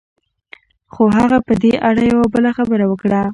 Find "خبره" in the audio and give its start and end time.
2.57-2.85